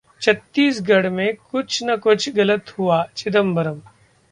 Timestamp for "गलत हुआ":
2.29-3.03